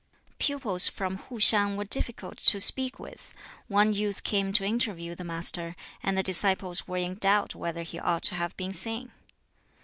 [0.39, 3.35] Pupils from Hu hiang were difficult to speak with.
[3.67, 7.99] One youth came to interview the Master, and the disciples were in doubt whether he
[7.99, 9.11] ought to have been seen.